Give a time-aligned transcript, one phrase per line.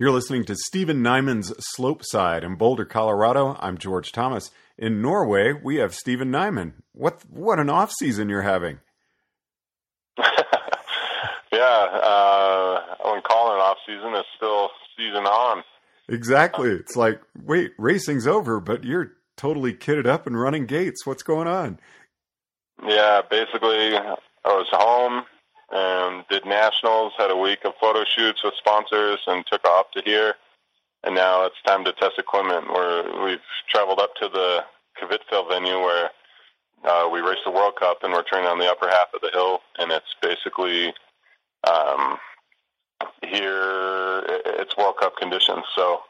[0.00, 3.54] You're listening to Steven Nyman's Slopeside in Boulder, Colorado.
[3.60, 4.50] I'm George Thomas.
[4.78, 6.72] In Norway, we have Steven Nyman.
[6.94, 8.78] What what an off season you're having.
[10.18, 10.24] yeah,
[11.52, 15.62] uh, when calling an off season, it's still season on.
[16.08, 16.70] Exactly.
[16.70, 21.04] It's like, wait, racing's over, but you're totally kitted up and running gates.
[21.04, 21.78] What's going on?
[22.88, 25.24] Yeah, basically, I was home
[25.70, 30.02] and did nationals, had a week of photo shoots with sponsors, and took off to
[30.04, 30.34] here.
[31.02, 32.68] And now it's time to test equipment.
[32.68, 33.38] Where we've
[33.68, 34.64] traveled up to the
[35.00, 36.10] Kvitfjell venue where
[36.84, 39.30] uh, we raced the World Cup, and we're training on the upper half of the
[39.32, 40.92] hill, and it's basically
[41.66, 42.18] um,
[43.22, 44.22] here.
[44.46, 46.00] It's World Cup conditions, so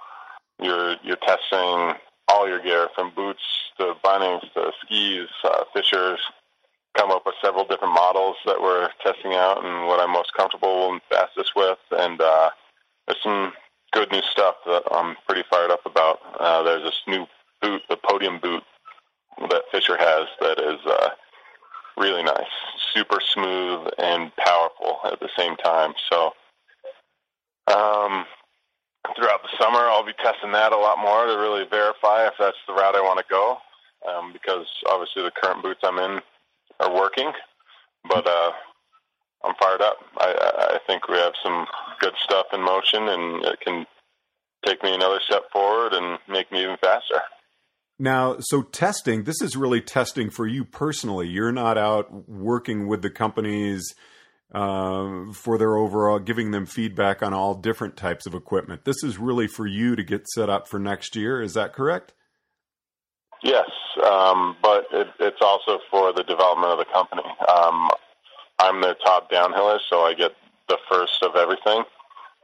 [0.60, 1.94] you're you're testing
[2.28, 3.42] all your gear from boots
[3.78, 6.20] to bindings to skis, uh, Fischer's,
[7.00, 10.92] come up with several different models that we're testing out and what I'm most comfortable
[10.92, 11.78] and fastest with.
[11.92, 12.50] And uh,
[13.06, 13.52] there's some
[13.92, 16.20] good new stuff that I'm pretty fired up about.
[16.38, 17.26] Uh, there's this new
[17.62, 18.62] boot, the podium boot
[19.48, 21.08] that Fischer has that is uh,
[21.96, 22.52] really nice,
[22.92, 25.94] super smooth and powerful at the same time.
[26.12, 26.34] So
[27.68, 28.26] um,
[29.16, 32.58] throughout the summer, I'll be testing that a lot more to really verify if that's
[32.66, 33.56] the route I want to go.
[34.08, 36.20] Um, because obviously the current boots I'm in
[36.80, 37.30] are working,
[38.08, 38.50] but uh,
[39.44, 39.96] I'm fired up.
[40.18, 41.66] I, I think we have some
[42.00, 43.86] good stuff in motion, and it can
[44.64, 47.20] take me another step forward and make me even faster.
[47.98, 51.28] Now, so testing, this is really testing for you personally.
[51.28, 53.94] You're not out working with the companies
[54.54, 58.84] uh, for their overall, giving them feedback on all different types of equipment.
[58.84, 61.42] This is really for you to get set up for next year.
[61.42, 62.14] Is that correct?
[63.42, 63.70] Yes,
[64.04, 67.22] um, but it, it's also for the development of the company.
[67.48, 67.88] Um,
[68.58, 70.32] I'm their top downhiller, so I get
[70.68, 71.84] the first of everything.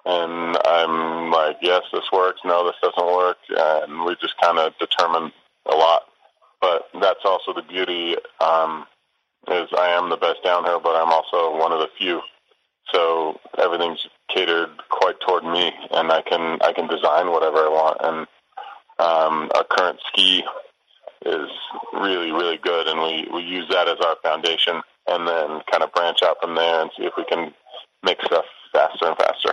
[0.06, 2.40] And I'm like, yes, this works.
[2.44, 3.38] No, this doesn't work.
[3.50, 5.32] And we just kind of determine
[5.66, 6.02] a lot.
[6.60, 8.86] But that's also the beauty um,
[9.48, 12.20] is I am the best downhill, but I'm also one of the few.
[12.92, 17.96] So everything's catered quite toward me, and I can I can design whatever I want.
[18.00, 18.18] And
[18.98, 20.44] um, our current ski
[21.26, 21.50] is
[21.92, 25.92] really, really good, and we, we use that as our foundation and then kind of
[25.92, 27.52] branch out from there and see if we can
[28.02, 29.52] make stuff faster and faster.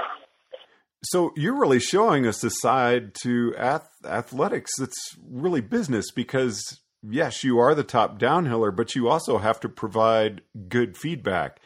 [1.03, 7.43] So you're really showing us the side to ath- athletics that's really business because yes,
[7.43, 11.59] you are the top downhiller, but you also have to provide good feedback,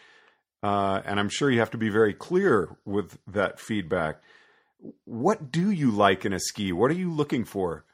[0.63, 4.21] uh, and I'm sure you have to be very clear with that feedback.
[5.05, 6.71] What do you like in a ski?
[6.71, 7.85] What are you looking for?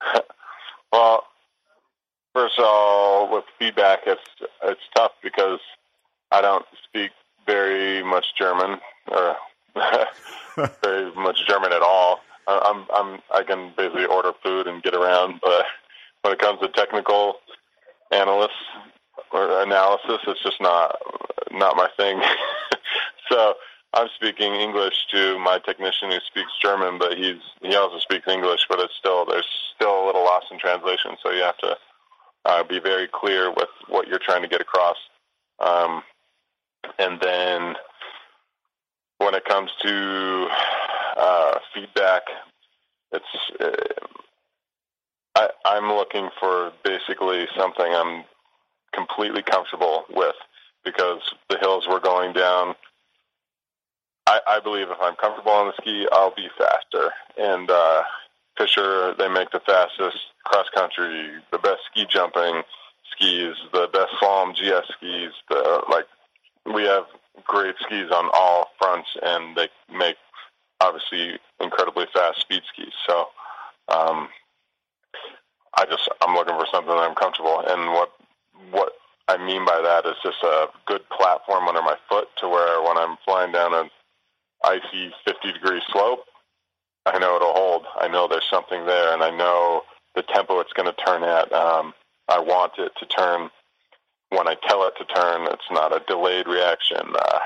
[0.92, 1.24] Well,
[2.34, 4.22] first of all, with feedback, it's
[4.64, 5.60] it's tough because
[6.30, 7.10] I don't speak
[7.46, 9.36] very much German or
[10.82, 12.20] very much German at all.
[12.48, 15.64] I'm I'm I can basically order food and get around, but
[16.22, 17.36] when it comes to technical
[18.12, 18.52] analysts
[19.32, 20.96] or analysis, it's just not
[21.52, 22.20] not my thing.
[23.30, 23.54] so
[23.92, 28.60] I'm speaking English to my technician who speaks German, but he's he also speaks English,
[28.68, 31.16] but it's still there's still a little lost in translation.
[31.22, 31.76] So you have to
[32.44, 34.96] uh, be very clear with what you're trying to get across.
[35.58, 36.02] Um,
[36.98, 37.74] and then
[39.18, 40.48] when it comes to
[41.16, 42.22] uh, feedback,
[43.12, 43.24] it's
[43.60, 44.06] uh,
[45.34, 48.24] I, I'm looking for basically something I'm
[48.92, 50.34] completely comfortable with
[50.84, 52.74] because the hills we're going down
[54.26, 57.10] I, I believe if I'm comfortable on the ski, I'll be faster.
[57.38, 58.02] And uh,
[58.58, 62.62] Fischer, they make the fastest cross country, the best ski jumping
[63.12, 65.32] skis, the best slalom GS skis.
[65.48, 66.06] The like,
[66.66, 67.04] we have
[67.44, 70.16] great skis on all fronts, and they make
[70.80, 72.92] obviously incredibly fast speed skis.
[73.06, 73.28] So,
[73.88, 74.28] um,
[75.74, 78.12] I just I'm looking for something that I'm comfortable, and what
[78.70, 78.92] what
[79.28, 82.96] I mean by that is just a good platform under my foot to where when
[82.96, 83.90] I'm flying down a
[84.66, 86.20] icy 50 degree slope,
[87.06, 87.86] I know it'll hold.
[87.98, 89.82] I know there's something there, and I know
[90.14, 91.52] the tempo it's going to turn at.
[91.52, 91.94] Um,
[92.28, 93.50] I want it to turn
[94.30, 95.46] when I tell it to turn.
[95.52, 97.14] It's not a delayed reaction.
[97.14, 97.38] Uh,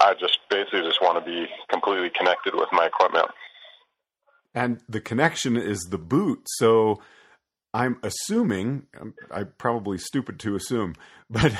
[0.00, 3.28] I just basically just want to be completely connected with my equipment.
[4.54, 6.44] And the connection is the boot.
[6.46, 7.02] So
[7.74, 8.86] I'm assuming,
[9.30, 10.94] I'm probably stupid to assume,
[11.30, 11.52] but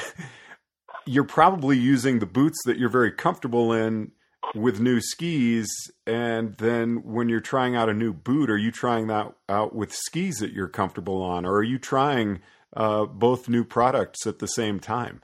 [1.05, 4.13] you're probably using the boots that you're very comfortable in
[4.55, 5.69] with new skis
[6.07, 9.93] and then when you're trying out a new boot are you trying that out with
[9.93, 12.41] skis that you're comfortable on or are you trying
[12.75, 15.21] uh, both new products at the same time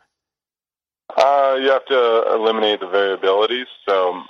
[1.16, 4.22] uh, you have to eliminate the variabilities so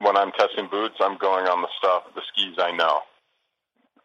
[0.00, 3.00] when I'm testing boots, I'm going on the stuff, the skis I know,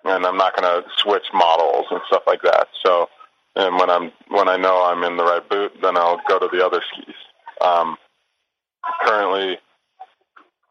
[0.04, 2.68] and I'm not going to switch models and stuff like that.
[2.86, 3.10] So,
[3.56, 6.50] and when I'm when I know I'm in the right boot, then I'll go to
[6.52, 7.16] the other skis.
[7.62, 7.98] Um,
[9.02, 9.58] currently,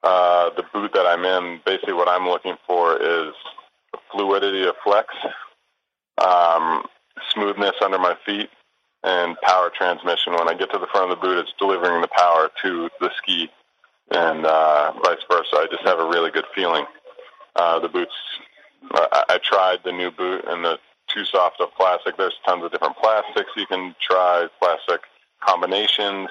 [0.05, 3.33] uh, the boot that I'm in, basically what I'm looking for is
[4.13, 5.09] fluidity of flex,
[6.19, 6.85] um,
[7.33, 8.51] smoothness under my feet,
[9.03, 10.35] and power transmission.
[10.35, 13.11] When I get to the front of the boot, it's delivering the power to the
[13.17, 13.49] ski,
[14.11, 15.57] and uh, vice versa.
[15.57, 16.85] I just have a really good feeling.
[17.57, 18.15] Uh, the boots,
[18.93, 20.79] I, I tried the new boot and the
[21.09, 22.17] too soft of plastic.
[22.17, 25.01] There's tons of different plastics you can try, plastic
[25.41, 26.29] combinations,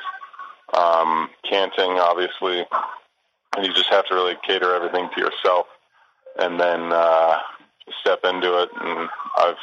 [0.73, 2.65] um, canting, obviously,
[3.55, 5.67] and you just have to really cater everything to yourself,
[6.39, 7.37] and then uh,
[8.01, 8.69] step into it.
[8.79, 9.55] And I've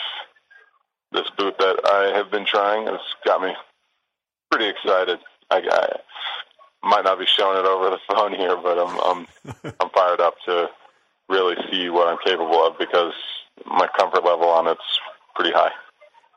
[1.13, 3.53] this boot that I have been trying has got me
[4.51, 5.19] pretty excited.
[5.51, 9.27] I, I might not be showing it over the phone here, but I'm I'm
[9.81, 10.69] I'm fired up to
[11.29, 13.15] really see what I'm capable of because
[13.67, 14.81] my comfort level on it's
[15.35, 15.71] pretty high.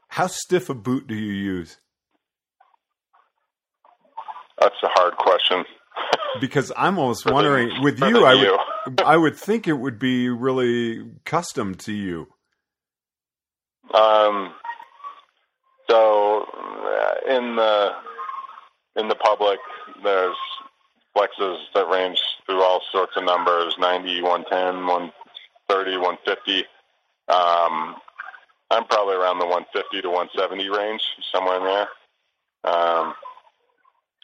[0.10, 1.78] How stiff a boot do you use?
[4.60, 5.66] That's a hard question.
[6.40, 11.06] Because I'm almost wondering with you, I would I would think it would be really
[11.26, 12.28] custom to you.
[13.94, 14.54] Um.
[15.90, 17.92] So uh, in the
[18.96, 19.60] in the public,
[20.04, 20.36] there's
[21.16, 26.66] flexes that range through all sorts of numbers 90, 110, 130, 150.
[27.30, 27.96] Um,
[28.72, 31.02] I'm probably around the 150 to 170 range,
[31.32, 31.88] somewhere in there.
[32.64, 33.14] Um,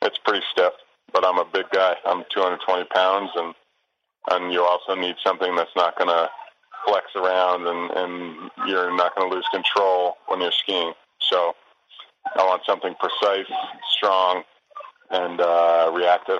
[0.02, 0.74] it's pretty stiff,
[1.14, 1.96] but I'm a big guy.
[2.06, 3.54] I'm 220 pounds, and
[4.32, 6.30] and you also need something that's not going to
[6.86, 10.94] flex around, and and you're not going to lose control when you're skiing.
[11.20, 11.56] So
[12.36, 13.48] I want something precise,
[13.98, 14.44] strong,
[15.10, 16.40] and uh, reactive.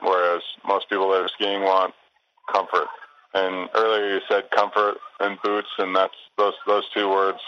[0.00, 1.94] Whereas most people that are skiing want
[2.52, 2.88] comfort.
[3.34, 7.38] And earlier you said comfort and boots, and that's those those two words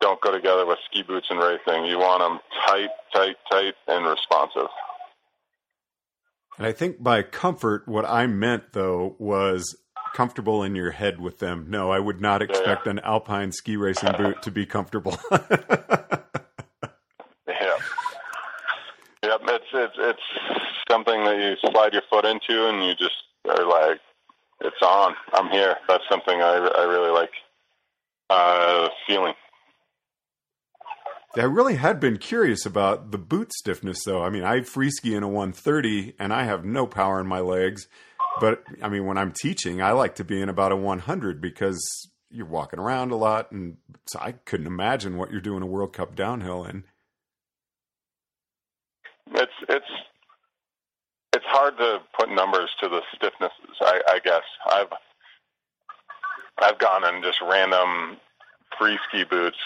[0.00, 1.84] don't go together with ski boots and racing.
[1.84, 4.68] You want them tight, tight, tight, and responsive.
[6.60, 9.78] And I think by comfort, what I meant though was
[10.12, 11.64] comfortable in your head with them.
[11.70, 15.16] No, I would not expect yeah, an alpine ski racing boot to be comfortable.
[15.32, 15.46] yeah.
[19.22, 20.20] Yep, it's it's it's
[20.90, 23.16] something that you slide your foot into and you just
[23.48, 23.98] are like
[24.60, 25.14] it's on.
[25.32, 25.76] I'm here.
[25.88, 27.32] That's something I I really like
[28.28, 29.32] uh feeling.
[31.36, 34.22] I really had been curious about the boot stiffness, though.
[34.22, 37.38] I mean, I free ski in a 130, and I have no power in my
[37.38, 37.86] legs.
[38.40, 41.80] But I mean, when I'm teaching, I like to be in about a 100 because
[42.30, 45.92] you're walking around a lot, and so I couldn't imagine what you're doing a World
[45.92, 46.84] Cup downhill in.
[49.32, 49.86] It's it's
[51.32, 53.76] it's hard to put numbers to the stiffnesses.
[53.80, 54.92] I, I guess I've
[56.58, 58.16] I've gone in just random
[58.78, 59.58] free ski boots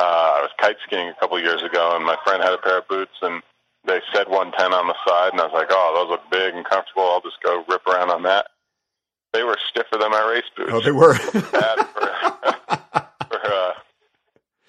[0.00, 2.58] uh, I was kite skiing a couple of years ago, and my friend had a
[2.58, 3.42] pair of boots, and
[3.84, 6.64] they said 110 on the side, and I was like, oh, those look big and
[6.64, 7.04] comfortable.
[7.04, 8.46] I'll just go rip around on that.
[9.32, 10.72] They were stiffer than my race boots.
[10.72, 11.14] Oh, they were.
[11.52, 12.08] bad for,
[13.28, 13.72] for uh,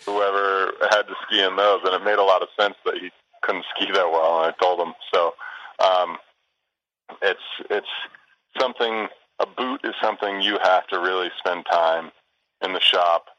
[0.05, 3.09] whoever had to ski in those, and it made a lot of sense that he
[3.41, 4.43] couldn't ski that well.
[4.43, 5.33] And I told him so.
[5.79, 6.17] Um,
[7.21, 7.93] it's it's
[8.59, 9.07] something.
[9.39, 12.11] A boot is something you have to really spend time
[12.63, 13.30] in the shop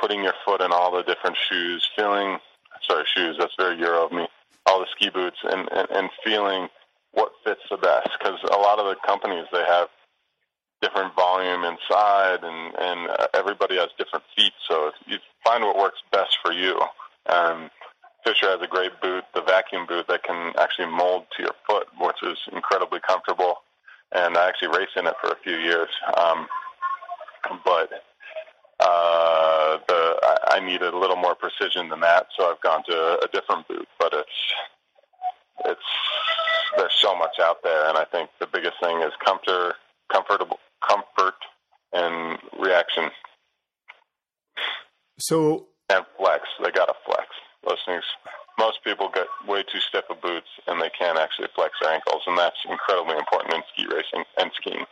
[0.00, 2.38] putting your foot in all the different shoes, feeling
[2.88, 3.36] sorry shoes.
[3.38, 4.26] That's very Euro of me.
[4.66, 6.68] All the ski boots and and, and feeling
[7.12, 9.88] what fits the best because a lot of the companies they have
[10.80, 15.98] different volume inside and and uh, everybody has different feet so you find what works
[16.12, 16.80] best for you
[17.26, 17.70] and
[18.24, 21.88] Fischer has a great boot the vacuum boot that can actually mold to your foot
[22.00, 23.56] which is incredibly comfortable
[24.12, 26.46] and I actually raced in it for a few years um,
[27.64, 27.90] but
[28.80, 30.16] uh, the
[30.50, 33.88] I needed a little more precision than that, so I've gone to a different boot.
[33.98, 34.38] But it's
[35.66, 35.88] it's
[36.76, 39.74] there's so much out there, and I think the biggest thing is comfort,
[40.12, 41.34] comfortable, comfort,
[41.92, 43.10] and reaction.
[45.18, 47.26] So and flex, they got to flex.
[47.66, 48.04] Those things.
[48.58, 52.22] Most people get way too stiff of boots, and they can't actually flex their ankles,
[52.26, 54.84] and that's incredibly important in ski racing and skiing.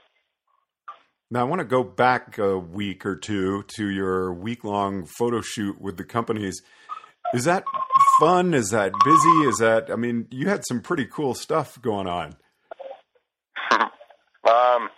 [1.30, 5.42] Now, I want to go back a week or two to your week long photo
[5.42, 6.62] shoot with the companies.
[7.34, 7.64] Is that
[8.18, 8.54] fun?
[8.54, 9.48] Is that busy?
[9.48, 12.36] Is that, I mean, you had some pretty cool stuff going on.
[13.72, 14.88] um,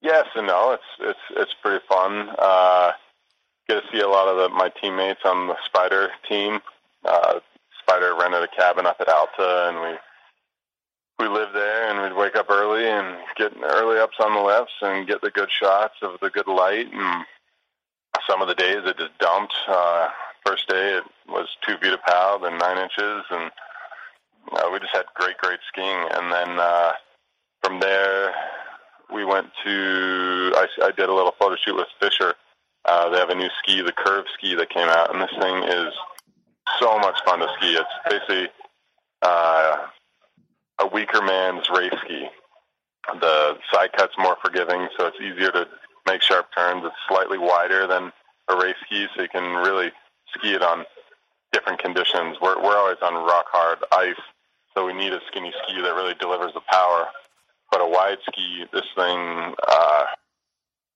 [0.00, 0.72] yes and no.
[0.72, 2.30] It's, it's, it's pretty fun.
[2.36, 2.90] Uh,
[3.68, 6.58] get to see a lot of the, my teammates on the Spyder team.
[7.04, 7.38] Uh,
[7.88, 9.96] Spyder rented a cabin up at Alta and we,
[11.18, 14.72] we lived there and we'd wake up early and get early ups on the lifts
[14.82, 16.88] and get the good shots of the good light.
[16.92, 17.24] And
[18.28, 19.54] some of the days it just dumped.
[19.68, 20.08] Uh,
[20.44, 23.50] first day it was two feet of pow, then nine inches, and
[24.52, 26.08] uh, we just had great, great skiing.
[26.10, 26.92] And then uh,
[27.62, 28.34] from there,
[29.12, 30.52] we went to.
[30.56, 32.34] I, I did a little photo shoot with Fischer.
[32.84, 35.62] Uh, they have a new ski, the Curv ski, that came out, and this thing
[35.62, 35.94] is
[36.80, 37.76] so much fun to ski.
[37.76, 38.48] It's basically
[39.22, 39.76] uh,
[40.92, 42.28] weaker man's race ski.
[43.20, 45.66] The side cut's more forgiving, so it's easier to
[46.06, 46.84] make sharp turns.
[46.84, 48.12] It's slightly wider than
[48.48, 49.90] a race ski, so you can really
[50.36, 50.84] ski it on
[51.52, 52.36] different conditions.
[52.40, 54.22] We're we're always on rock hard ice,
[54.74, 57.06] so we need a skinny ski that really delivers the power.
[57.70, 60.04] But a wide ski, this thing uh,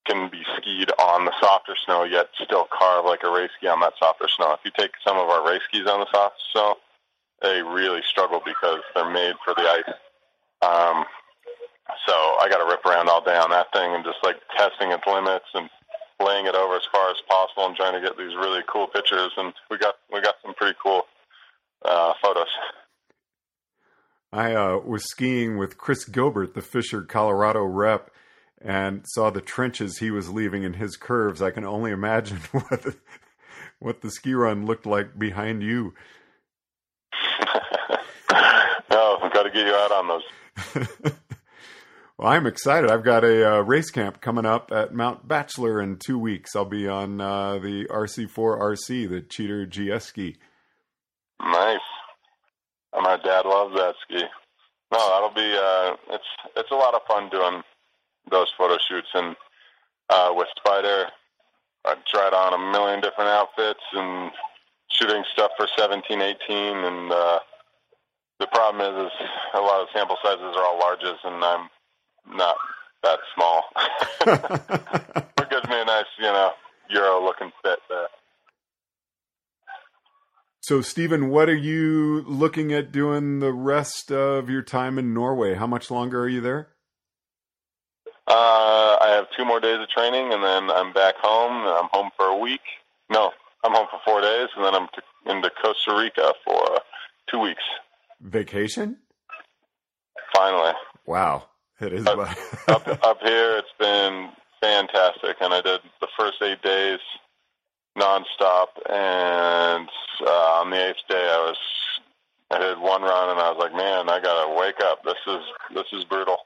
[0.06, 3.80] can be skied on the softer snow, yet still carve like a race ski on
[3.80, 4.52] that softer snow.
[4.52, 6.76] If you take some of our race skis on the soft snow,
[7.42, 9.94] they really struggle because they're made for the ice.
[10.62, 11.04] Um,
[12.06, 14.90] so I got to rip around all day on that thing and just like testing
[14.92, 15.68] its limits and
[16.20, 19.32] laying it over as far as possible and trying to get these really cool pictures.
[19.36, 21.02] And we got we got some pretty cool
[21.84, 22.46] uh, photos.
[24.32, 28.10] I uh, was skiing with Chris Gilbert, the Fischer Colorado rep,
[28.60, 31.40] and saw the trenches he was leaving in his curves.
[31.40, 32.96] I can only imagine what the,
[33.78, 35.94] what the ski run looked like behind you.
[38.90, 41.12] no, I've got to get you out on those.
[42.18, 42.90] well, I'm excited.
[42.90, 46.54] I've got a uh, race camp coming up at Mount Bachelor in two weeks.
[46.54, 48.28] I'll be on uh, the RC4
[48.60, 50.36] RC, the cheater GS ski.
[51.40, 51.80] Nice.
[52.92, 54.22] My dad loves that ski.
[54.92, 55.56] No, that'll be.
[55.56, 56.24] Uh, it's
[56.56, 57.62] it's a lot of fun doing
[58.30, 59.36] those photo shoots and
[60.10, 61.06] uh, with Spyder.
[61.84, 64.32] I tried on a million different outfits and
[64.90, 67.38] shooting stuff for 17, 18, and uh,
[68.38, 69.12] the problem is, is
[69.54, 71.68] a lot of sample sizes are all larges, and I'm
[72.36, 72.56] not
[73.02, 73.62] that small.
[75.38, 76.50] it gives me a nice, you know,
[76.90, 78.08] Euro looking fit there.
[80.60, 85.54] So, Steven, what are you looking at doing the rest of your time in Norway?
[85.54, 86.70] How much longer are you there?
[88.26, 91.64] Uh, I have two more days of training, and then I'm back home.
[91.66, 92.62] I'm home for a week.
[93.08, 93.30] No,
[93.62, 96.78] I'm home for four days, and then I'm to, into Costa Rica for uh,
[97.30, 97.62] two weeks.
[98.20, 98.98] Vacation?
[100.34, 100.72] Finally.
[101.06, 101.44] Wow.
[101.80, 102.06] It is.
[102.06, 102.18] Up,
[102.68, 104.30] up, up here, it's been
[104.60, 106.98] fantastic, and I did the first eight days
[107.98, 109.88] nonstop, and
[110.22, 111.56] uh, on the eighth day, I was
[112.50, 115.02] I did one run, and I was like, man, I gotta wake up.
[115.04, 115.42] This is
[115.74, 116.38] this is brutal.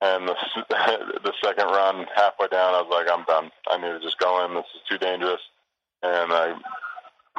[0.00, 0.34] And the
[0.68, 3.50] the second run, halfway down, I was like, I'm done.
[3.70, 4.54] I need to just go in.
[4.54, 5.40] This is too dangerous.
[6.02, 6.54] And I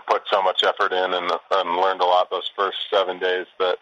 [0.10, 3.78] put so much effort in and, and learned a lot those first seven days that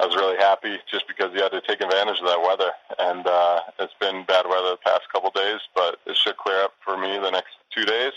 [0.00, 2.70] I was really happy just because you had to take advantage of that weather.
[2.98, 6.72] And uh, it's been bad weather the past couple days, but it should clear up
[6.84, 8.12] for me the next two days.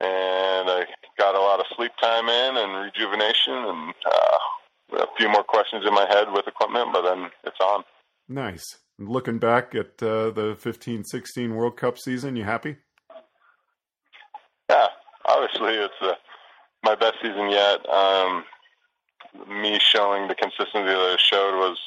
[0.00, 0.86] And I
[1.18, 5.84] got a lot of sleep time in and rejuvenation and uh, a few more questions
[5.86, 7.84] in my head with equipment, but then it's on.
[8.28, 8.64] Nice.
[8.98, 12.76] Looking back at uh, the 15 16 World Cup season, you happy?
[14.68, 14.86] Yeah,
[15.26, 16.14] obviously it's uh,
[16.82, 17.88] my best season yet.
[17.88, 18.44] Um,
[19.48, 21.78] me showing the consistency that I showed was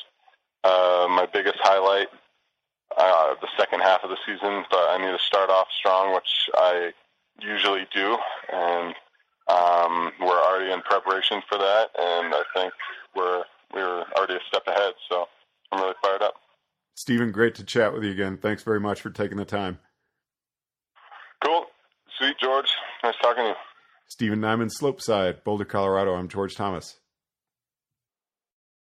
[0.63, 2.07] uh, my biggest highlight.
[2.95, 6.47] Uh, the second half of the season, but I need to start off strong, which
[6.53, 6.91] I
[7.41, 8.17] usually do,
[8.51, 8.93] and
[9.47, 12.71] um, we're already in preparation for that, and I think
[13.15, 14.93] we're we're already a step ahead.
[15.09, 15.25] So
[15.71, 16.35] I'm really fired up.
[16.95, 18.38] Steven, great to chat with you again.
[18.38, 19.79] Thanks very much for taking the time.
[21.43, 21.65] Cool.
[22.19, 22.69] Sweet, George.
[23.03, 23.55] Nice talking to you.
[24.13, 26.13] Steven Nyman, Slopeside, Boulder, Colorado.
[26.13, 27.00] I'm George Thomas.